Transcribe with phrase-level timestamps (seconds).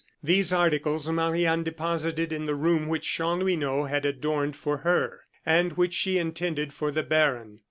[0.23, 5.73] These articles Marie Anne deposited in the room which Chanlouineau had adorned for her, and
[5.73, 7.59] which she intended for the baron.